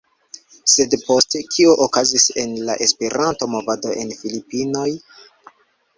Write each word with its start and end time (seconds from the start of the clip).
Sed 0.75 0.95
poste, 1.01 1.41
kio 1.57 1.75
okazis 1.87 2.25
en 2.45 2.57
la 2.71 2.79
Esperanto-Movado 2.89 3.95
en 4.05 4.19
Filipinoj? 4.23 4.89